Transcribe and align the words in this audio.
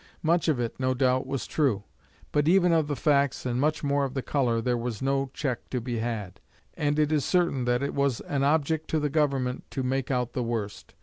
Much 0.23 0.47
of 0.47 0.59
it, 0.59 0.79
no 0.79 0.95
doubt, 0.95 1.27
was 1.27 1.45
true; 1.45 1.83
but 2.31 2.47
even 2.47 2.73
of 2.73 2.87
the 2.87 2.95
facts, 2.95 3.45
and 3.45 3.61
much 3.61 3.83
more 3.83 4.03
of 4.03 4.15
the 4.15 4.23
colour, 4.23 4.59
there 4.59 4.75
was 4.75 4.99
no 4.99 5.29
check 5.31 5.69
to 5.69 5.79
be 5.79 5.99
had, 5.99 6.39
and 6.73 6.97
it 6.97 7.11
is 7.11 7.23
certain 7.23 7.65
that 7.65 7.83
it 7.83 7.93
was 7.93 8.19
an 8.21 8.41
object 8.43 8.89
to 8.89 8.99
the 8.99 9.11
Government 9.11 9.63
to 9.69 9.83
make 9.83 10.09
out 10.09 10.33
the 10.33 10.41
worst. 10.41 10.95